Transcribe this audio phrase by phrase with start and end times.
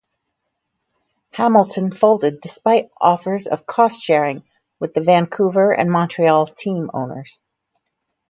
[1.29, 4.43] Hamilton folded despite offers of cost sharing
[4.79, 7.43] with the Vancouver and Montreal team owners.